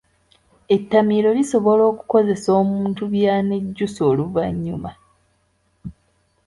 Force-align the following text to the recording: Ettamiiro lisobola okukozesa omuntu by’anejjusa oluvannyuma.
Ettamiiro 0.75 1.29
lisobola 1.37 1.83
okukozesa 1.91 2.49
omuntu 2.61 3.01
by’anejjusa 3.13 4.01
oluvannyuma. 4.11 4.91